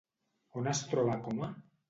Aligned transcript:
On 0.61 0.71
es 0.71 0.81
troba 0.95 1.19
Coma? 1.29 1.53